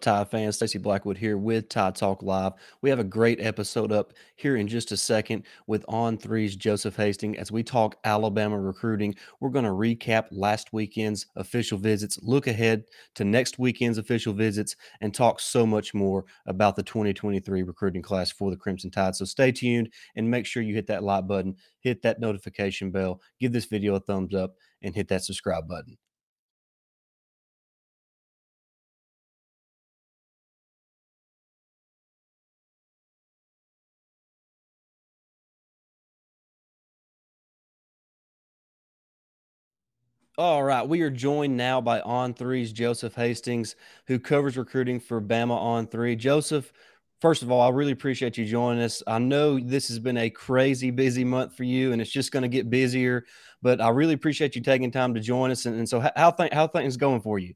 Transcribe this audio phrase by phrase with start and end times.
[0.00, 0.56] Tide fans?
[0.56, 2.52] Stacy Blackwood here with Tide Talk Live.
[2.82, 6.96] We have a great episode up here in just a second with On Three's Joseph
[6.96, 9.14] Hastings as we talk Alabama recruiting.
[9.40, 12.84] We're going to recap last weekend's official visits, look ahead
[13.14, 18.30] to next weekend's official visits, and talk so much more about the 2023 recruiting class
[18.30, 19.14] for the Crimson Tide.
[19.14, 23.20] So stay tuned and make sure you hit that like button, hit that notification bell,
[23.38, 25.96] give this video a thumbs up, and hit that subscribe button.
[40.40, 43.76] All right, we are joined now by On Three's Joseph Hastings,
[44.06, 46.16] who covers recruiting for Bama On Three.
[46.16, 46.72] Joseph,
[47.20, 49.02] first of all, I really appreciate you joining us.
[49.06, 52.40] I know this has been a crazy busy month for you, and it's just going
[52.44, 53.26] to get busier.
[53.60, 55.66] But I really appreciate you taking time to join us.
[55.66, 57.52] And, and so, how th- how things going for you?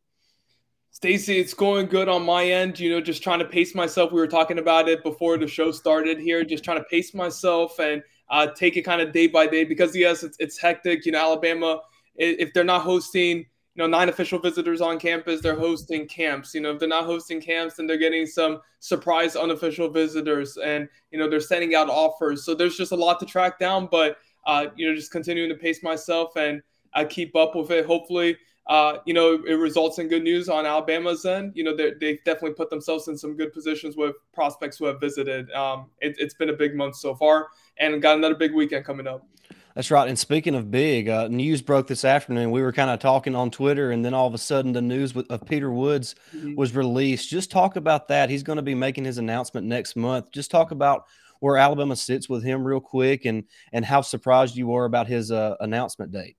[0.91, 2.79] Stacy, it's going good on my end.
[2.79, 4.13] You know, just trying to pace myself.
[4.13, 6.45] We were talking about it before the show started here.
[6.45, 9.97] Just trying to pace myself and uh, take it kind of day by day because
[9.97, 11.07] yes, it's, it's hectic.
[11.07, 11.81] You know, Alabama
[12.17, 16.55] if they're not hosting you know nine official visitors on campus they're hosting camps.
[16.55, 20.89] You know if they're not hosting camps then they're getting some surprise unofficial visitors and
[21.11, 22.45] you know they're sending out offers.
[22.45, 25.57] So there's just a lot to track down but uh, you know just continuing to
[25.57, 26.63] pace myself and
[26.93, 27.85] I keep up with it.
[27.85, 28.37] Hopefully
[28.69, 31.53] uh, you know it results in good news on alabama's end.
[31.57, 35.51] You know they've definitely put themselves in some good positions with prospects who have visited.
[35.51, 39.09] Um, it, it's been a big month so far and got another big weekend coming
[39.09, 39.27] up
[39.75, 40.09] that's right.
[40.09, 42.53] And speaking of big, uh, news broke this afternoon.
[42.53, 45.15] We were kind of talking on Twitter, and then all of a sudden, the news
[45.15, 46.55] with, of Peter Woods mm-hmm.
[46.55, 47.29] was released.
[47.29, 48.31] Just talk about that.
[48.31, 50.31] He's going to be making his announcement next month.
[50.31, 51.07] Just talk about
[51.41, 55.33] where Alabama sits with him, real quick, and and how surprised you were about his
[55.33, 56.37] uh, announcement date.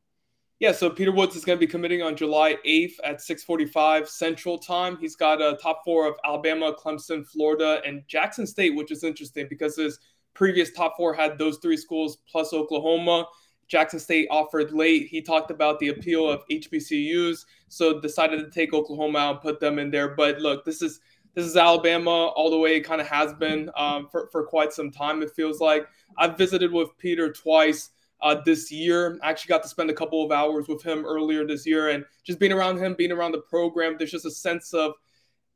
[0.60, 4.58] Yeah, so Peter Woods is going to be committing on July 8th at 6:45 Central
[4.58, 4.98] Time.
[4.98, 9.48] He's got a top four of Alabama, Clemson, Florida, and Jackson State, which is interesting
[9.50, 10.00] because his
[10.36, 13.26] previous top four had those three schools plus Oklahoma.
[13.68, 15.08] Jackson State offered late.
[15.08, 19.60] He talked about the appeal of HBCUs, so decided to take Oklahoma out and put
[19.60, 20.10] them in there.
[20.10, 21.00] But look, this is
[21.34, 22.76] this is Alabama all the way.
[22.76, 25.24] It kind of has been um, for for quite some time.
[25.24, 25.88] It feels like
[26.18, 27.90] I've visited with Peter twice
[28.22, 29.18] uh, this year.
[29.24, 32.06] I actually got to spend a couple of hours with him earlier this year, and
[32.24, 34.94] just being around him, being around the program, there's just a sense of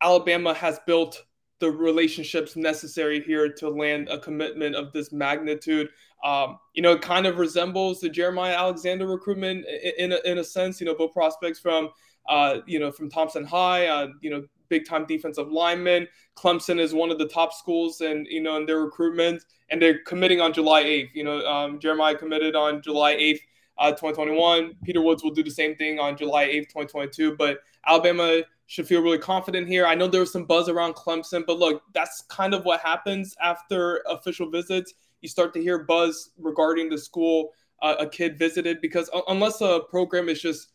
[0.01, 1.25] Alabama has built
[1.59, 5.89] the relationships necessary here to land a commitment of this magnitude.
[6.23, 10.37] Um, you know, it kind of resembles the Jeremiah Alexander recruitment in, in, a, in
[10.37, 10.79] a sense.
[10.79, 11.89] You know, both prospects from,
[12.27, 16.07] uh, you know, from Thompson High, uh, you know, big time defensive linemen.
[16.37, 19.99] Clemson is one of the top schools and, you know, in their recruitment, and they're
[20.03, 21.09] committing on July 8th.
[21.13, 23.41] You know, um, Jeremiah committed on July 8th.
[23.79, 24.75] Uh, 2021.
[24.83, 27.37] Peter Woods will do the same thing on July 8th, 2022.
[27.37, 29.85] But Alabama should feel really confident here.
[29.85, 33.35] I know there was some buzz around Clemson, but look, that's kind of what happens
[33.41, 34.93] after official visits.
[35.21, 39.81] You start to hear buzz regarding the school uh, a kid visited because unless a
[39.89, 40.69] program is just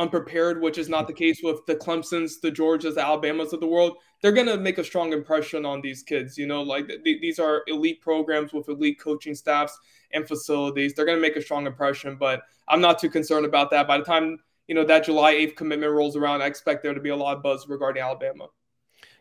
[0.00, 3.66] unprepared, which is not the case with the Clemsons, the Georgias, the Alabamas of the
[3.66, 6.38] world, they're going to make a strong impression on these kids.
[6.38, 9.78] You know, like th- these are elite programs with elite coaching staffs
[10.12, 10.94] and facilities.
[10.94, 13.86] They're going to make a strong impression, but I'm not too concerned about that.
[13.86, 14.38] By the time
[14.68, 17.36] you know that July 8th commitment rolls around, I expect there to be a lot
[17.36, 18.46] of buzz regarding Alabama.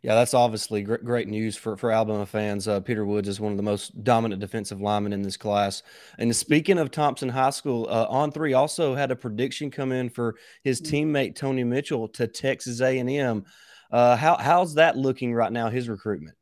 [0.01, 2.67] Yeah, that's obviously great, great news for, for Alabama fans.
[2.67, 5.83] Uh, Peter Woods is one of the most dominant defensive linemen in this class.
[6.17, 10.09] And speaking of Thompson High School, uh, on three also had a prediction come in
[10.09, 10.95] for his mm-hmm.
[10.95, 13.43] teammate Tony Mitchell to Texas A&M.
[13.91, 15.69] Uh, how how's that looking right now?
[15.69, 16.37] His recruitment.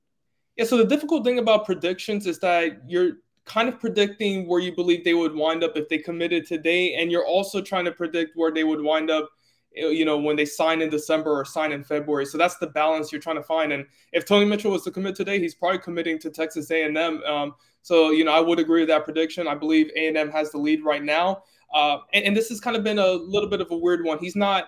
[0.57, 3.13] Yeah, so the difficult thing about predictions is that you're
[3.45, 7.12] kind of predicting where you believe they would wind up if they committed today, and
[7.12, 9.29] you're also trying to predict where they would wind up,
[9.77, 12.25] you know, when they sign in December or sign in February.
[12.25, 13.71] So that's the balance you're trying to find.
[13.71, 16.97] And if Tony Mitchell was to commit today, he's probably committing to Texas A&M.
[17.23, 19.47] Um, so you know, I would agree with that prediction.
[19.47, 21.43] I believe A&M has the lead right now,
[21.73, 24.19] uh, and, and this has kind of been a little bit of a weird one.
[24.19, 24.65] He's not.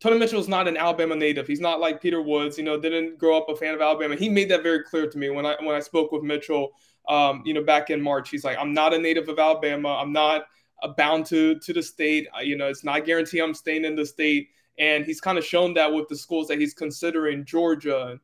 [0.00, 1.46] Tony Mitchell is not an Alabama native.
[1.46, 4.16] He's not like Peter Woods, you know, didn't grow up a fan of Alabama.
[4.16, 6.72] He made that very clear to me when I when I spoke with Mitchell
[7.08, 8.30] um, you know, back in March.
[8.30, 9.96] He's like, I'm not a native of Alabama.
[10.00, 10.44] I'm not uh,
[10.88, 12.28] bound to to the state.
[12.42, 14.48] You know, it's not guaranteed I'm staying in the state.
[14.78, 18.18] And he's kind of shown that with the schools that he's considering, Georgia,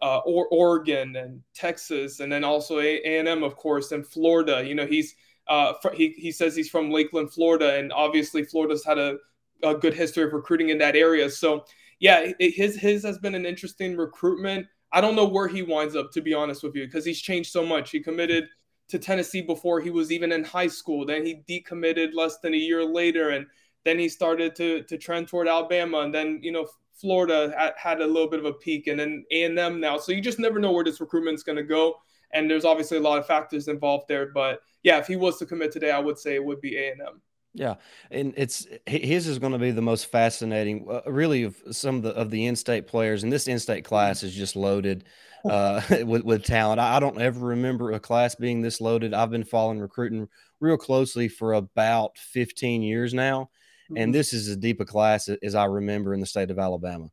[0.00, 4.64] uh, or Oregon, and Texas, and then also A and M, of course, and Florida.
[4.66, 5.14] You know, he's
[5.46, 9.18] uh, he he says he's from Lakeland, Florida, and obviously Florida's had a,
[9.62, 11.28] a good history of recruiting in that area.
[11.28, 11.64] So
[11.98, 14.66] yeah, his his has been an interesting recruitment.
[14.92, 17.52] I don't know where he winds up, to be honest with you, because he's changed
[17.52, 17.90] so much.
[17.90, 18.48] He committed
[18.90, 21.06] to Tennessee before he was even in high school.
[21.06, 23.46] Then he decommitted less than a year later, and
[23.84, 26.00] then he started to to trend toward Alabama.
[26.00, 26.66] And then you know
[27.00, 29.98] Florida had, had a little bit of a peak, and then A and M now.
[29.98, 31.96] So you just never know where this recruitment's going to go.
[32.32, 34.26] And there's obviously a lot of factors involved there.
[34.32, 36.92] But yeah, if he was to commit today, I would say it would be A
[36.92, 37.20] and M.
[37.52, 37.74] Yeah,
[38.12, 42.02] and it's his is going to be the most fascinating, uh, really, of some of
[42.02, 43.24] the of the in-state players.
[43.24, 45.04] And this in-state class is just loaded
[45.44, 46.80] uh, with with talent.
[46.80, 49.14] I don't ever remember a class being this loaded.
[49.14, 50.28] I've been following recruiting
[50.60, 53.50] real closely for about 15 years now,
[53.88, 54.12] and mm-hmm.
[54.12, 57.08] this is as deep a class as I remember in the state of Alabama.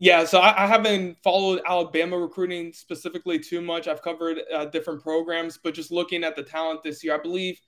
[0.00, 3.88] Yeah, so I, I haven't followed Alabama recruiting specifically too much.
[3.88, 7.60] I've covered uh, different programs, but just looking at the talent this year, I believe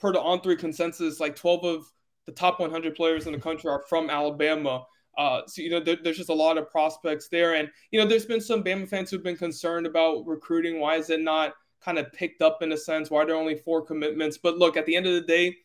[0.00, 1.84] per the on three consensus, like 12 of
[2.26, 4.84] the top 100 players in the country are from Alabama.
[5.16, 8.06] Uh, so you know, there, there's just a lot of prospects there, and you know,
[8.06, 10.80] there's been some Bama fans who've been concerned about recruiting.
[10.80, 13.10] Why is it not kind of picked up in a sense?
[13.10, 14.38] Why are there only four commitments?
[14.38, 15.56] But look, at the end of the day,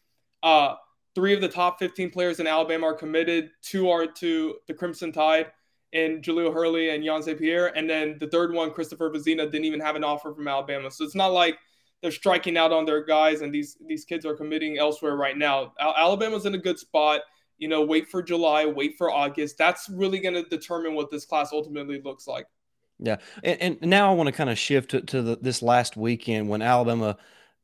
[0.43, 0.75] uh,
[1.15, 3.51] three of the top 15 players in Alabama are committed.
[3.61, 5.47] Two are to the Crimson Tide
[5.93, 7.75] and Jahlil Hurley and Jan Pierre.
[7.75, 10.91] And then the third one, Christopher Vizzina, didn't even have an offer from Alabama.
[10.91, 11.57] So it's not like
[12.01, 15.73] they're striking out on their guys and these these kids are committing elsewhere right now.
[15.79, 17.21] Alabama's in a good spot.
[17.59, 19.57] You know, wait for July, wait for August.
[19.57, 22.47] That's really going to determine what this class ultimately looks like.
[22.99, 25.95] Yeah, and, and now I want to kind of shift to, to the, this last
[25.95, 27.17] weekend when Alabama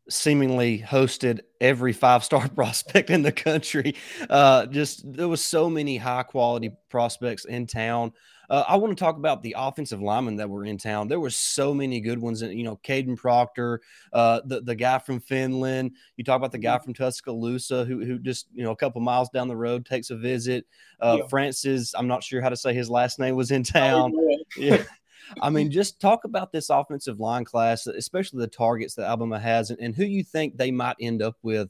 [0.09, 3.95] seemingly hosted every five star prospect in the country.
[4.29, 8.13] Uh, just there was so many high quality prospects in town.
[8.49, 11.07] Uh, I want to talk about the offensive linemen that were in town.
[11.07, 12.41] There were so many good ones.
[12.41, 13.81] and You know, Kadyn Proctor,
[14.13, 15.91] uh, the the guy from Finland.
[16.17, 16.83] You talk about the guy mm-hmm.
[16.83, 20.15] from Tuscaloosa who who just you know a couple miles down the road takes a
[20.15, 20.65] visit.
[20.99, 21.27] Uh, yeah.
[21.27, 24.13] Francis, I'm not sure how to say his last name, was in town.
[24.15, 24.83] Oh, yeah.
[25.41, 29.69] I mean, just talk about this offensive line class, especially the targets that Alabama has,
[29.69, 31.69] and, and who you think they might end up with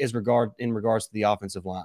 [0.00, 1.84] as regard in regards to the offensive line.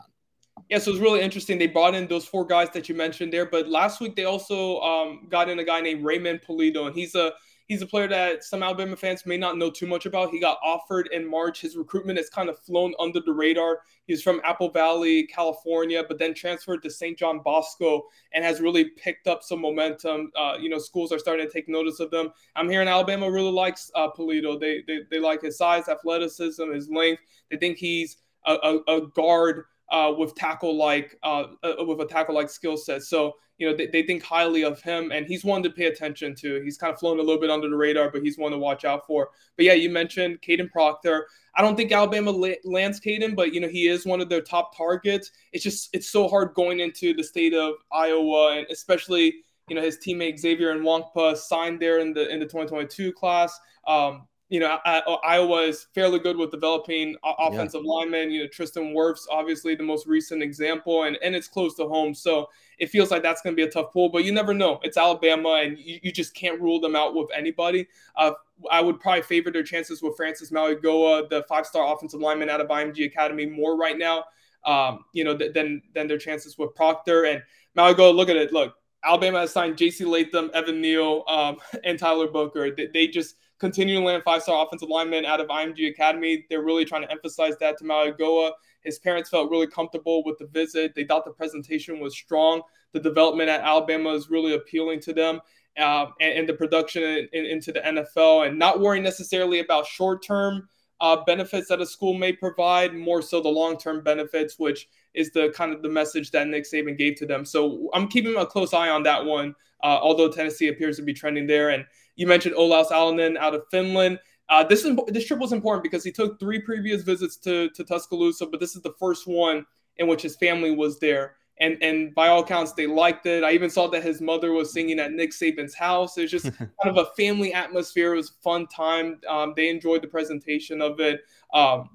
[0.70, 1.58] Yeah, so it's really interesting.
[1.58, 4.80] They brought in those four guys that you mentioned there, but last week they also
[4.80, 7.34] um, got in a guy named Raymond Pulido, and he's a
[7.68, 10.30] He's a player that some Alabama fans may not know too much about.
[10.30, 11.62] He got offered in March.
[11.62, 13.80] His recruitment has kind of flown under the radar.
[14.06, 17.18] He's from Apple Valley, California, but then transferred to St.
[17.18, 18.04] John Bosco
[18.34, 20.32] and has really picked up some momentum.
[20.36, 22.30] Uh, you know, schools are starting to take notice of them.
[22.56, 24.60] I'm hearing Alabama really likes uh, Pulido.
[24.60, 27.24] They, they, they like his size, athleticism, his length.
[27.50, 32.06] They think he's a, a, a guard uh, with tackle like uh, uh, with a
[32.06, 33.04] tackle like skill set.
[33.04, 36.36] So you know they, they think highly of him, and he's one to pay attention
[36.36, 36.62] to.
[36.62, 38.86] He's kind of flown a little bit under the radar, but he's one to watch
[38.86, 39.30] out for.
[39.56, 41.28] But yeah, you mentioned Kadyn Proctor.
[41.56, 42.32] I don't think Alabama
[42.66, 45.32] lands Kadyn, but you know he is one of their top targets.
[45.54, 49.36] It's just it's so hard going into the state of Iowa, and especially
[49.70, 53.58] you know his teammate Xavier Nwankpa signed there in the in the 2022 class.
[53.88, 57.92] Um, you know, Iowa is fairly good with developing offensive yeah.
[57.92, 58.30] linemen.
[58.30, 62.14] You know, Tristan Wirfs, obviously the most recent example, and, and it's close to home.
[62.14, 62.48] So
[62.78, 64.80] it feels like that's going to be a tough pull, but you never know.
[64.84, 67.88] It's Alabama, and you, you just can't rule them out with anybody.
[68.16, 68.32] Uh,
[68.70, 72.62] I would probably favor their chances with Francis Mauigoa, the five star offensive lineman out
[72.62, 74.26] of IMG Academy, more right now,
[74.64, 77.26] um, you know, th- than, than their chances with Proctor.
[77.26, 77.42] And
[77.76, 78.54] Mauigoa, look at it.
[78.54, 80.06] Look, Alabama has signed J.C.
[80.06, 82.70] Latham, Evan Neal, um, and Tyler Booker.
[82.70, 86.46] They, they just continue to land five-star offensive linemen out of IMG Academy.
[86.50, 88.52] They're really trying to emphasize that to Mauigoa.
[88.84, 90.94] His parents felt really comfortable with the visit.
[90.96, 92.62] They thought the presentation was strong.
[92.92, 95.42] The development at Alabama is really appealing to them.
[95.78, 99.86] Uh, and, and, the production in, in, into the NFL, and not worrying necessarily about
[99.86, 100.70] short-term
[101.02, 105.54] uh, benefits that a school may provide, more so the long-term benefits, which is the
[105.54, 107.44] kind of the message that Nick Saban gave to them.
[107.44, 109.54] So I'm keeping a close eye on that one.
[109.84, 111.86] Uh, although Tennessee appears to be trending there, and
[112.16, 114.20] you mentioned Olaus Alinen out of Finland.
[114.48, 117.84] Uh, this is this trip was important because he took three previous visits to to
[117.84, 119.66] Tuscaloosa, but this is the first one
[119.98, 121.36] in which his family was there.
[121.58, 123.44] And and by all accounts, they liked it.
[123.44, 126.18] I even saw that his mother was singing at Nick Saban's house.
[126.18, 128.14] It was just kind of a family atmosphere.
[128.14, 129.20] It was a fun time.
[129.28, 131.22] Um, they enjoyed the presentation of it.
[131.54, 131.90] Um,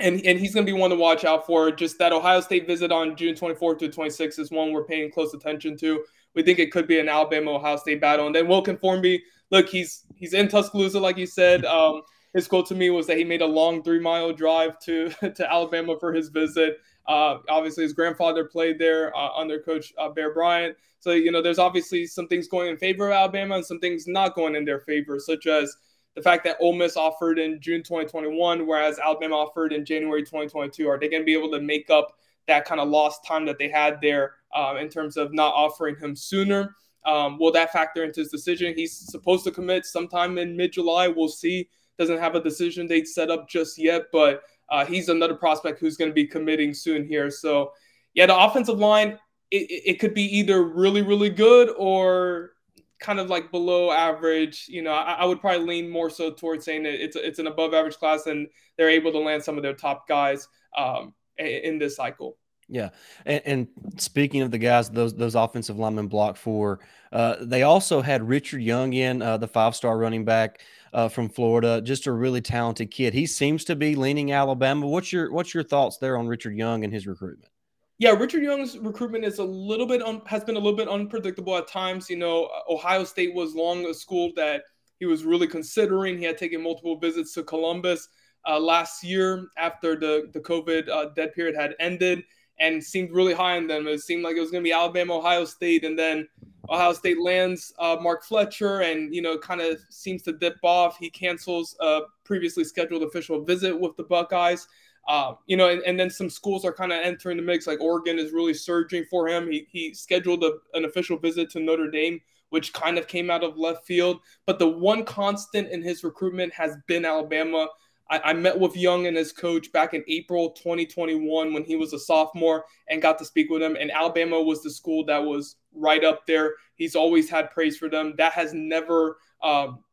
[0.00, 1.70] and, and he's going to be one to watch out for.
[1.70, 5.34] Just that Ohio State visit on June 24th to 26th is one we're paying close
[5.34, 6.02] attention to.
[6.34, 8.26] We think it could be an Alabama Ohio State battle.
[8.26, 11.64] And then Wilkin Formby look, he's he's in Tuscaloosa, like you said.
[11.64, 12.02] Um,
[12.32, 15.52] his quote to me was that he made a long three mile drive to to
[15.52, 16.78] Alabama for his visit.
[17.06, 20.76] Uh, obviously, his grandfather played there uh, under Coach uh, Bear Bryant.
[21.00, 24.06] So you know, there's obviously some things going in favor of Alabama and some things
[24.06, 25.76] not going in their favor, such as
[26.14, 30.88] the fact that Ole Miss offered in June 2021, whereas Alabama offered in January 2022.
[30.88, 32.16] Are they going to be able to make up
[32.46, 35.96] that kind of lost time that they had there uh, in terms of not offering
[35.96, 36.74] him sooner?
[37.06, 38.74] Um, will that factor into his decision?
[38.74, 41.08] He's supposed to commit sometime in mid July.
[41.08, 41.68] We'll see.
[41.98, 45.96] Doesn't have a decision date set up just yet, but uh, he's another prospect who's
[45.96, 47.30] going to be committing soon here.
[47.30, 47.72] So,
[48.14, 49.18] yeah, the offensive line,
[49.50, 52.52] it, it could be either really really good or
[53.00, 54.66] kind of like below average.
[54.68, 57.48] You know, I, I, would probably lean more so towards saying that it's it's an
[57.48, 61.78] above average class, and they're able to land some of their top guys um, in
[61.78, 62.36] this cycle.
[62.70, 62.90] Yeah,
[63.26, 66.78] and, and, speaking of the guys, those those offensive linemen block for,
[67.10, 70.60] uh, they also had Richard Young in, uh, the five star running back
[70.92, 73.12] uh, from Florida, just a really talented kid.
[73.12, 74.86] He seems to be leaning Alabama.
[74.86, 77.50] What's your what's your thoughts there on Richard Young and his recruitment?
[77.98, 81.56] Yeah, Richard Young's recruitment is a little bit un- has been a little bit unpredictable
[81.56, 82.08] at times.
[82.08, 84.62] You know, Ohio State was long a school that
[85.00, 86.18] he was really considering.
[86.18, 88.08] He had taken multiple visits to Columbus
[88.48, 92.22] uh, last year after the the COVID uh, dead period had ended,
[92.60, 93.88] and seemed really high on them.
[93.88, 96.28] It seemed like it was going to be Alabama, Ohio State, and then
[96.68, 100.98] Ohio State lands uh, Mark Fletcher, and you know, kind of seems to dip off.
[100.98, 104.68] He cancels a previously scheduled official visit with the Buckeyes.
[105.08, 107.66] Uh, you know, and, and, then some schools are kind of entering the mix.
[107.66, 109.50] Like Oregon is really surging for him.
[109.50, 113.42] He, he scheduled a, an official visit to Notre Dame, which kind of came out
[113.42, 114.20] of left field.
[114.44, 117.68] But the one constant in his recruitment has been Alabama.
[118.10, 121.92] I, I met with Young and his coach back in April 2021 when he was
[121.92, 123.76] a sophomore and got to speak with him.
[123.78, 126.54] And Alabama was the school that was right up there.
[126.74, 128.14] He's always had praise for them.
[128.18, 129.18] That has never.
[129.42, 129.84] Um,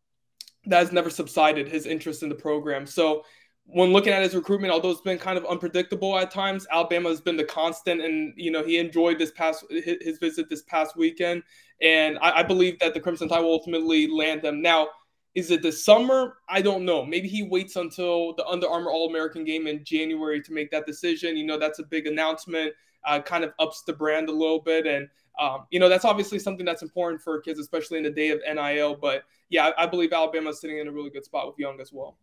[0.65, 2.85] that has never subsided his interest in the program.
[2.85, 3.23] So
[3.67, 7.19] when looking at his recruitment, although it's been kind of unpredictable at times, Alabama has
[7.19, 11.43] been the constant, and you know he enjoyed this past his visit this past weekend,
[11.81, 14.61] and I, I believe that the Crimson Tide will ultimately land them.
[14.61, 14.87] Now,
[15.37, 16.37] is it the summer?
[16.49, 17.05] I don't know.
[17.05, 20.87] Maybe he waits until the Under Armour All American game in January to make that
[20.87, 21.37] decision.
[21.37, 22.73] You know, that's a big announcement.
[23.05, 25.07] Uh, kind of ups the brand a little bit, and
[25.39, 28.39] um, you know that's obviously something that's important for kids, especially in the day of
[28.51, 28.95] NIL.
[28.95, 31.79] But yeah, I, I believe Alabama is sitting in a really good spot with Young
[31.79, 32.17] as well.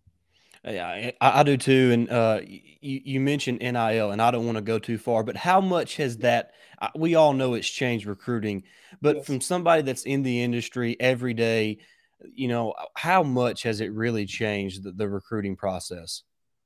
[0.65, 1.91] Yeah, I, I do too.
[1.93, 5.37] And uh, you, you mentioned NIL, and I don't want to go too far, but
[5.37, 6.51] how much has that?
[6.97, 8.65] We all know it's changed recruiting,
[9.01, 9.27] but yes.
[9.27, 11.79] from somebody that's in the industry every day,
[12.33, 16.23] you know, how much has it really changed the, the recruiting process?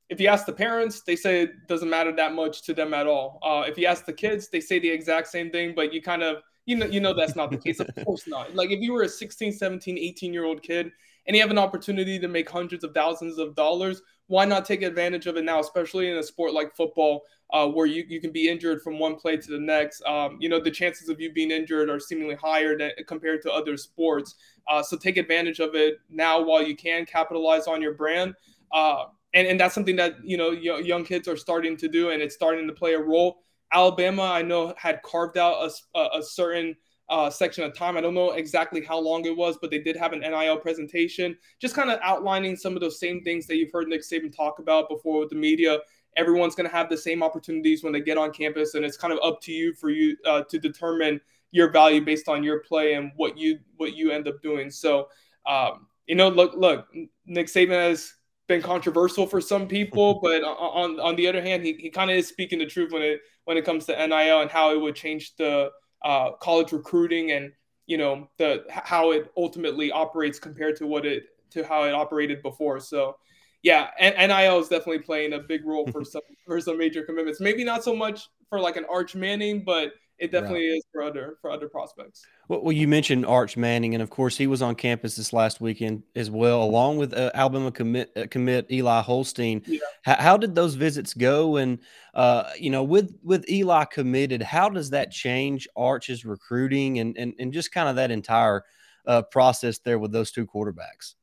[0.08, 3.06] If you ask the parents, they say it doesn't matter that much to them at
[3.06, 3.38] all.
[3.42, 6.22] Uh, if you ask the kids, they say the exact same thing, but you kind
[6.22, 7.80] of you know you know that's not the case.
[7.80, 8.54] Of course not.
[8.54, 10.90] Like if you were a 16, 17, 18 year old kid
[11.26, 14.82] and you have an opportunity to make hundreds of thousands of dollars, why not take
[14.82, 18.30] advantage of it now, especially in a sport like football, uh, where you, you can
[18.30, 20.02] be injured from one play to the next?
[20.04, 23.52] Um, you know, the chances of you being injured are seemingly higher than, compared to
[23.52, 24.36] other sports.
[24.70, 28.34] Uh, so take advantage of it now while you can capitalize on your brand.
[28.70, 29.04] Uh,
[29.34, 32.34] and, and that's something that, you know, young kids are starting to do, and it's
[32.34, 33.42] starting to play a role.
[33.72, 36.76] Alabama, I know, had carved out a, a certain–
[37.10, 37.96] uh, section of time.
[37.96, 41.36] I don't know exactly how long it was, but they did have an NIL presentation,
[41.60, 44.58] just kind of outlining some of those same things that you've heard Nick Saban talk
[44.58, 45.78] about before with the media.
[46.16, 49.12] Everyone's going to have the same opportunities when they get on campus, and it's kind
[49.12, 52.94] of up to you for you uh, to determine your value based on your play
[52.94, 54.70] and what you what you end up doing.
[54.70, 55.08] So,
[55.46, 56.88] um, you know, look, look,
[57.24, 58.12] Nick Saban has
[58.48, 62.16] been controversial for some people, but on on the other hand, he, he kind of
[62.18, 64.94] is speaking the truth when it when it comes to NIL and how it would
[64.94, 65.70] change the
[66.02, 67.52] uh, college recruiting and
[67.86, 72.42] you know the how it ultimately operates compared to what it to how it operated
[72.42, 72.80] before.
[72.80, 73.16] So
[73.62, 77.40] yeah, and NIL is definitely playing a big role for some for some major commitments.
[77.40, 80.76] Maybe not so much for like an Arch Manning, but it definitely right.
[80.76, 82.26] is for other for other prospects.
[82.48, 85.60] Well, well, you mentioned Arch Manning, and of course he was on campus this last
[85.60, 89.62] weekend as well, along with uh, Alabama commit uh, commit Eli Holstein.
[89.66, 89.80] Yeah.
[90.02, 91.56] How, how, did those visits go?
[91.56, 91.78] And
[92.14, 97.34] uh, you know, with with Eli committed, how does that change Arch's recruiting and and,
[97.38, 98.64] and just kind of that entire
[99.06, 101.14] uh, process there with those two quarterbacks?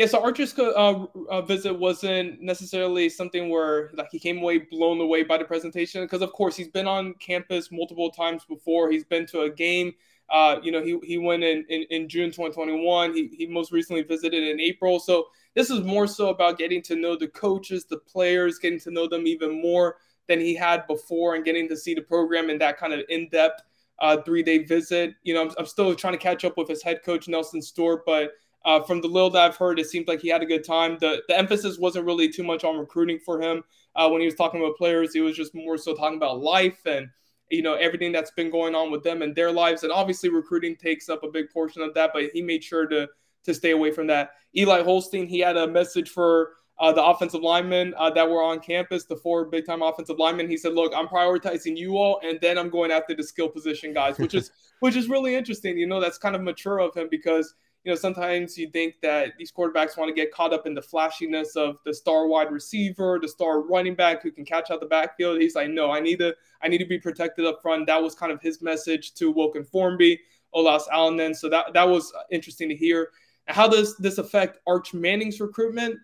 [0.00, 4.98] Yeah, so Archer's uh, uh, visit wasn't necessarily something where like he came away blown
[4.98, 8.90] away by the presentation because of course he's been on campus multiple times before.
[8.90, 9.92] He's been to a game.
[10.30, 13.14] Uh, you know, he, he went in, in, in June 2021.
[13.14, 15.00] He, he most recently visited in April.
[15.00, 18.90] So this is more so about getting to know the coaches, the players, getting to
[18.90, 22.56] know them even more than he had before and getting to see the program in
[22.60, 23.60] that kind of in-depth
[23.98, 25.12] uh, three-day visit.
[25.24, 28.06] You know, I'm, I'm still trying to catch up with his head coach, Nelson Stewart,
[28.06, 28.30] but–
[28.64, 30.98] uh, from the little that I've heard, it seems like he had a good time.
[31.00, 33.64] The the emphasis wasn't really too much on recruiting for him.
[33.96, 36.80] Uh, when he was talking about players, he was just more so talking about life
[36.86, 37.08] and
[37.50, 39.82] you know everything that's been going on with them and their lives.
[39.82, 42.10] And obviously, recruiting takes up a big portion of that.
[42.12, 43.08] But he made sure to
[43.44, 44.32] to stay away from that.
[44.56, 48.58] Eli Holstein, he had a message for uh, the offensive linemen uh, that were on
[48.58, 50.48] campus, the four big time offensive linemen.
[50.48, 53.92] He said, "Look, I'm prioritizing you all, and then I'm going after the skill position
[53.92, 54.50] guys," which is
[54.80, 55.78] which is really interesting.
[55.78, 59.32] You know, that's kind of mature of him because you know, sometimes you think that
[59.38, 63.18] these quarterbacks want to get caught up in the flashiness of the star wide receiver,
[63.20, 65.40] the star running back who can catch out the backfield.
[65.40, 67.86] He's like, no, I need to, I need to be protected up front.
[67.86, 70.20] That was kind of his message to Wilkin Formby,
[70.54, 71.34] Olaus Alinen.
[71.34, 73.08] So that that was uh, interesting to hear.
[73.46, 75.96] How does this affect Arch Manning's recruitment?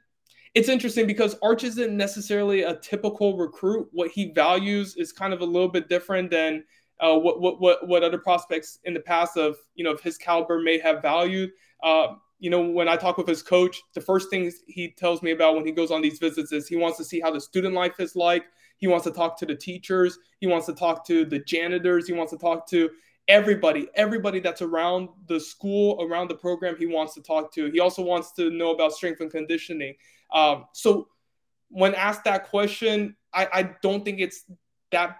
[0.54, 3.88] It's interesting because Arch isn't necessarily a typical recruit.
[3.92, 6.64] What he values is kind of a little bit different than
[7.00, 10.16] uh, what, what what what other prospects in the past of you know of his
[10.16, 11.50] caliber may have valued.
[11.82, 15.30] Uh, you know, when I talk with his coach, the first things he tells me
[15.30, 17.74] about when he goes on these visits is he wants to see how the student
[17.74, 18.44] life is like.
[18.76, 20.18] He wants to talk to the teachers.
[20.38, 22.06] He wants to talk to the janitors.
[22.06, 22.90] He wants to talk to
[23.28, 26.76] everybody, everybody that's around the school, around the program.
[26.76, 27.70] He wants to talk to.
[27.70, 29.94] He also wants to know about strength and conditioning.
[30.32, 31.08] Um, so
[31.68, 34.44] when asked that question, I, I don't think it's
[34.92, 35.18] that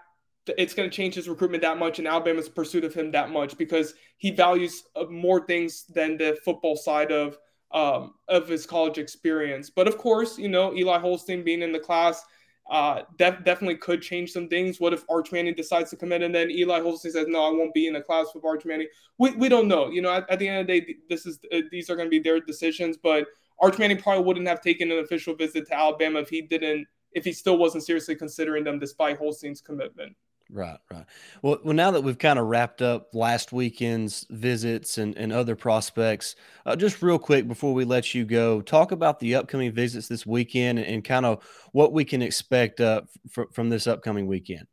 [0.57, 3.57] it's going to change his recruitment that much and Alabama's pursuit of him that much
[3.57, 7.37] because he values uh, more things than the football side of
[7.71, 9.69] um, of his college experience.
[9.69, 12.23] But of course, you know, Eli Holstein being in the class
[12.69, 14.79] uh, def- definitely could change some things.
[14.79, 17.73] What if Arch Manning decides to commit and then Eli Holstein says, "No, I won't
[17.73, 18.87] be in the class with Arch Manning"?
[19.17, 19.89] We, we don't know.
[19.89, 22.07] You know, at, at the end of the day, this is uh, these are going
[22.07, 22.97] to be their decisions.
[22.97, 23.27] But
[23.59, 27.25] Arch Manning probably wouldn't have taken an official visit to Alabama if he didn't if
[27.25, 30.15] he still wasn't seriously considering them despite Holstein's commitment.
[30.49, 31.05] Right, right.
[31.41, 35.55] Well, well, now that we've kind of wrapped up last weekend's visits and, and other
[35.55, 36.35] prospects,
[36.65, 40.25] uh, just real quick before we let you go, talk about the upcoming visits this
[40.25, 43.01] weekend and, and kind of what we can expect uh,
[43.37, 44.67] f- from this upcoming weekend.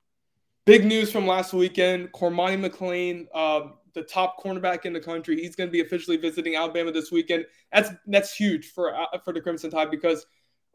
[0.64, 5.54] Big news from last weekend: Cormani McClain, uh, the top cornerback in the country, he's
[5.54, 7.45] going to be officially visiting Alabama this weekend.
[7.73, 10.25] That's that's huge for uh, for the Crimson Tide because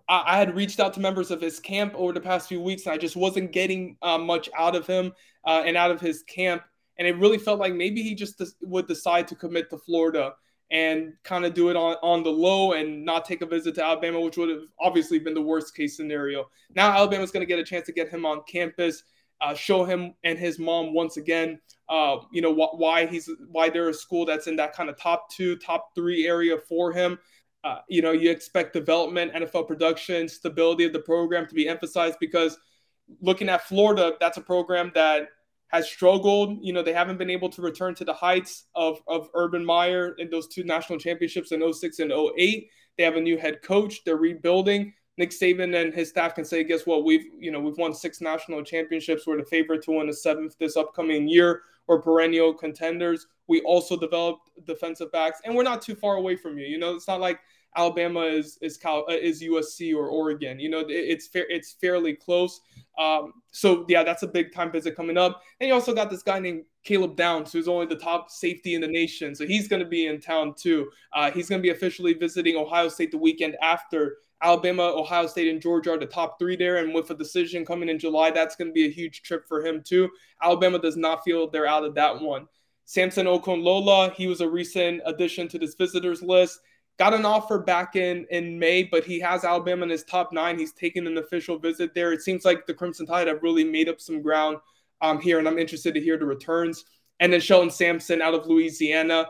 [0.10, 2.94] I, had reached out to members of his camp over the past few weeks, and
[2.94, 5.13] I just wasn't getting uh, much out of him
[5.46, 6.63] uh, and out of his camp.
[6.98, 10.34] And it really felt like maybe he just would decide to commit to Florida
[10.72, 13.84] and kind of do it on, on the low and not take a visit to
[13.84, 16.50] Alabama, which would have obviously been the worst case scenario.
[16.75, 19.04] Now Alabama's going to get a chance to get him on campus,
[19.42, 23.70] uh, show him and his mom once again, uh, you know, wh- why he's why
[23.70, 27.18] they're a school that's in that kind of top two, top three area for him.
[27.63, 32.17] Uh, you know, you expect development, NFL production, stability of the program to be emphasized
[32.19, 32.58] because
[33.22, 35.30] looking at Florida, that's a program that
[35.67, 36.58] has struggled.
[36.62, 40.15] You know, they haven't been able to return to the heights of, of Urban Meyer
[40.17, 42.69] in those two national championships in 06 and 08.
[42.98, 44.04] They have a new head coach.
[44.04, 44.93] They're rebuilding.
[45.17, 47.04] Nick Saban and his staff can say, guess what?
[47.04, 49.28] We've, you know, we've won six national championships.
[49.28, 53.28] We're the favorite to win a seventh this upcoming year or perennial contenders.
[53.50, 56.66] We also developed defensive backs, and we're not too far away from you.
[56.66, 57.40] You know, it's not like
[57.76, 60.60] Alabama is is Cal, uh, is USC or Oregon.
[60.60, 62.62] You know, it's fair it's fairly close.
[62.98, 65.42] Um, so yeah, that's a big time visit coming up.
[65.60, 68.82] And you also got this guy named Caleb Downs, who's only the top safety in
[68.82, 69.36] the nation.
[69.36, 70.90] So he's going to be in town too.
[71.14, 74.18] Uh, he's going to be officially visiting Ohio State the weekend after.
[74.42, 76.78] Alabama, Ohio State, and Georgia are the top three there.
[76.78, 79.66] And with a decision coming in July, that's going to be a huge trip for
[79.66, 80.10] him too.
[80.42, 82.48] Alabama does not feel they're out of that one.
[82.89, 86.60] Samson Okunlola, he was a recent addition to this visitors list
[86.99, 90.60] got an offer back in in May, but he has Alabama in his top nine.
[90.60, 92.12] He's taken an official visit there.
[92.12, 94.58] It seems like the Crimson Tide have really made up some ground
[95.02, 96.84] um, here, and I'm interested to hear the returns.
[97.21, 99.28] And then Shelton Sampson out of Louisiana.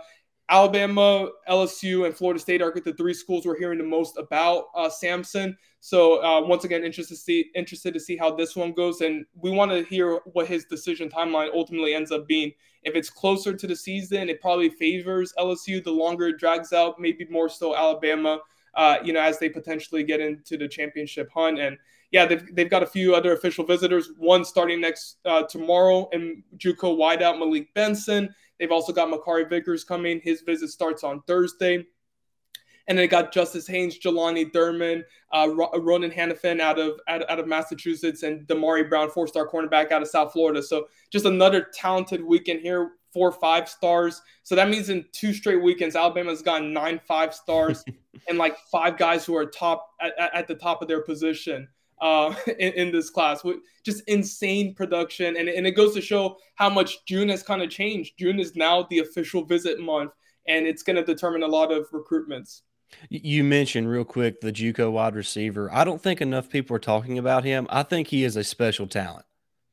[0.51, 4.89] Alabama, LSU, and Florida State are the three schools we're hearing the most about uh,
[4.89, 5.55] Sampson.
[5.79, 9.25] So uh, once again, interested to see interested to see how this one goes, and
[9.35, 12.51] we want to hear what his decision timeline ultimately ends up being.
[12.83, 15.83] If it's closer to the season, it probably favors LSU.
[15.83, 18.39] The longer it drags out, maybe more so Alabama.
[18.75, 21.59] Uh, you know, as they potentially get into the championship hunt.
[21.59, 21.77] And
[22.11, 24.11] yeah, they've, they've got a few other official visitors.
[24.17, 28.33] One starting next uh, tomorrow, and JUCO wideout Malik Benson.
[28.59, 30.21] They've also got Makari Vickers coming.
[30.23, 31.85] His visit starts on Thursday.
[32.89, 37.39] And then they got Justice Haynes, Jelani Thurman, uh, Ronan Hannafin out of, out, out
[37.39, 40.61] of Massachusetts, and Damari Brown, four-star cornerback out of South Florida.
[40.61, 44.21] So just another talented weekend here four five stars.
[44.43, 47.83] So that means in two straight weekends, Alabama's gotten nine five stars
[48.27, 51.67] and like five guys who are top at, at the top of their position
[52.01, 53.43] uh, in, in, this class.
[53.83, 55.37] Just insane production.
[55.37, 58.17] And, and it goes to show how much June has kind of changed.
[58.17, 60.11] June is now the official visit month,
[60.47, 62.61] and it's going to determine a lot of recruitments.
[63.09, 65.69] You mentioned real quick the JUCO wide receiver.
[65.71, 67.67] I don't think enough people are talking about him.
[67.69, 69.25] I think he is a special talent.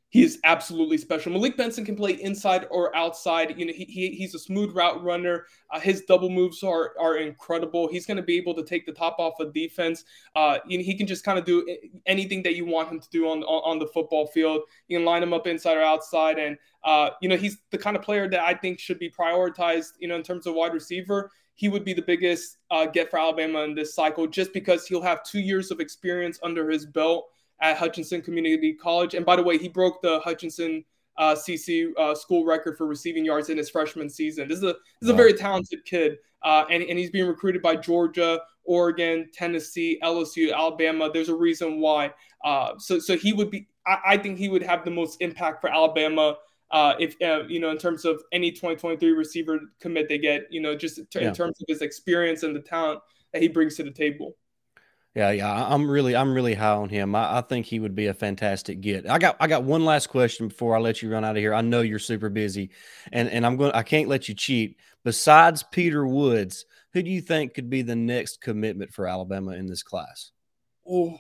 [0.09, 1.33] He is absolutely special.
[1.33, 3.59] Malik Benson can play inside or outside.
[3.59, 5.46] You know, he, he he's a smooth route runner.
[5.70, 7.88] Uh, his double moves are are incredible.
[7.88, 10.05] He's going to be able to take the top off of defense.
[10.37, 11.66] Uh, you know, he can just kind of do
[12.07, 14.62] anything that you want him to do on, on, on the football field.
[14.87, 17.96] You can line him up inside or outside, and uh, you know, he's the kind
[17.96, 19.94] of player that I think should be prioritized.
[19.98, 23.19] You know, in terms of wide receiver he would be the biggest uh, get for
[23.19, 27.27] Alabama in this cycle, just because he'll have two years of experience under his belt
[27.61, 29.14] at Hutchinson Community College.
[29.14, 30.85] And by the way, he broke the Hutchinson
[31.19, 34.49] uh, CC uh, school record for receiving yards in his freshman season.
[34.49, 37.62] This is a this is a very talented kid, uh, and and he's being recruited
[37.62, 41.11] by Georgia, Oregon, Tennessee, LSU, Alabama.
[41.12, 42.12] There's a reason why.
[42.45, 43.66] Uh, so so he would be.
[43.87, 46.37] I, I, think he would have the most impact for Alabama.
[46.70, 50.61] Uh, if uh, you know, in terms of any 2023 receiver commit they get, you
[50.61, 51.29] know, just t- yeah.
[51.29, 53.00] in terms of his experience and the talent
[53.33, 54.37] that he brings to the table.
[55.16, 57.14] Yeah, yeah, I'm really, I'm really high on him.
[57.14, 59.09] I, I, think he would be a fantastic get.
[59.09, 61.55] I got, I got one last question before I let you run out of here.
[61.55, 62.68] I know you're super busy,
[63.12, 64.76] and and I'm going, I can't let you cheat.
[65.05, 69.64] Besides Peter Woods, who do you think could be the next commitment for Alabama in
[69.66, 70.33] this class?
[70.87, 71.18] Oh,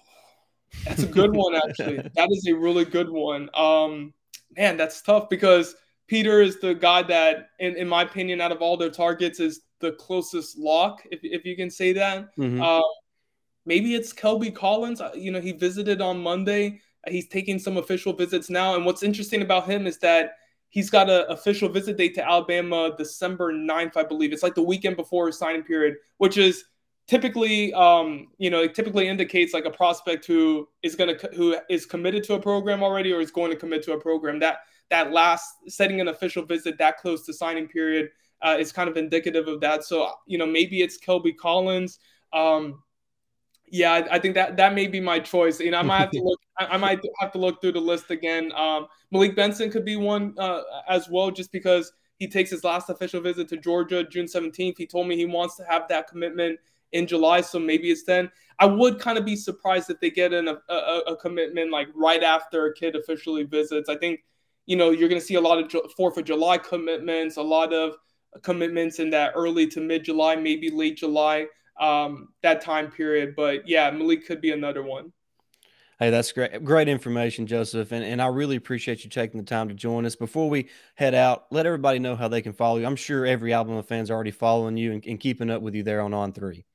[0.84, 1.54] that's a good one.
[1.54, 3.48] Actually, that is a really good one.
[3.54, 4.12] Um,
[4.56, 5.74] man, that's tough because
[6.06, 9.62] Peter is the guy that, in, in my opinion, out of all their targets, is
[9.80, 12.36] the closest lock, if if you can say that.
[12.36, 12.62] Mm-hmm.
[12.62, 12.82] Um,
[13.64, 15.00] maybe it's Kelby Collins.
[15.00, 16.80] Uh, you know, he visited on Monday.
[17.08, 18.74] He's taking some official visits now.
[18.74, 20.32] And what's interesting about him is that
[20.70, 24.32] he's got an official visit date to Alabama December 9th, I believe.
[24.32, 26.64] It's like the weekend before his signing period, which is
[27.06, 31.86] typically um, you know, it typically indicates like a prospect who is gonna who is
[31.86, 34.38] committed to a program already or is going to commit to a program.
[34.40, 34.58] That
[34.90, 38.10] that last setting an official visit that close to signing period
[38.42, 39.84] uh, is kind of indicative of that.
[39.84, 41.98] So, you know, maybe it's Kelby Collins.
[42.32, 42.82] Um,
[43.68, 45.58] yeah, I, I, think that that may be my choice.
[45.58, 46.40] You know, I might have to look.
[46.58, 48.52] I, I might have to look through the list again.
[48.54, 52.88] Um, Malik Benson could be one uh, as well, just because he takes his last
[52.90, 54.78] official visit to Georgia June 17th.
[54.78, 56.60] He told me he wants to have that commitment
[56.92, 58.30] in July, so maybe it's then.
[58.58, 61.88] I would kind of be surprised if they get in a, a, a commitment like
[61.94, 63.88] right after a kid officially visits.
[63.88, 64.20] I think
[64.66, 67.72] you know you're going to see a lot of Fourth of July commitments, a lot
[67.72, 67.96] of
[68.42, 71.46] commitments in that early to mid July, maybe late July
[71.80, 73.34] um, that time period.
[73.36, 75.12] But yeah, Malik could be another one.
[75.98, 76.62] Hey, that's great.
[76.62, 77.90] Great information, Joseph.
[77.90, 80.14] And, and I really appreciate you taking the time to join us.
[80.14, 82.86] Before we head out, let everybody know how they can follow you.
[82.86, 86.02] I'm sure every Alabama fan's already following you and, and keeping up with you there
[86.02, 86.66] on On Three.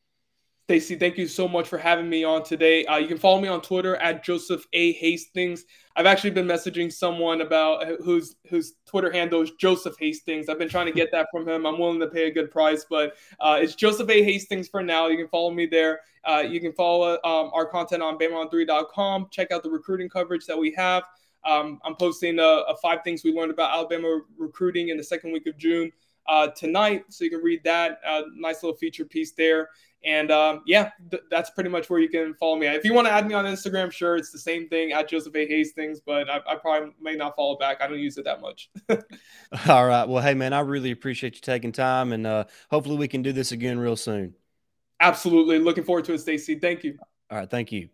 [0.71, 2.85] Stacy, thank you so much for having me on today.
[2.85, 5.65] Uh, you can follow me on Twitter at Joseph A Hastings.
[5.97, 10.47] I've actually been messaging someone about whose whose Twitter handle is Joseph Hastings.
[10.47, 11.65] I've been trying to get that from him.
[11.65, 15.07] I'm willing to pay a good price, but uh, it's Joseph A Hastings for now.
[15.07, 15.99] You can follow me there.
[16.23, 19.27] Uh, you can follow um, our content on BamaOn3.com.
[19.29, 21.03] Check out the recruiting coverage that we have.
[21.43, 25.33] Um, I'm posting a, a, five things we learned about Alabama recruiting in the second
[25.33, 25.91] week of June
[26.27, 27.99] uh, tonight, so you can read that.
[28.07, 29.69] Uh, nice little feature piece there.
[30.03, 32.67] And um, yeah, th- that's pretty much where you can follow me.
[32.67, 35.35] If you want to add me on Instagram, sure, it's the same thing at Joseph
[35.35, 35.47] A.
[35.47, 37.81] Hastings, but I, I probably may not follow back.
[37.81, 38.69] I don't use it that much.
[39.67, 40.07] All right.
[40.07, 43.31] Well, hey, man, I really appreciate you taking time, and uh, hopefully we can do
[43.31, 44.35] this again real soon.
[44.99, 45.59] Absolutely.
[45.59, 46.57] Looking forward to it, Stacy.
[46.59, 46.97] Thank you.
[47.29, 47.49] All right.
[47.49, 47.89] Thank you.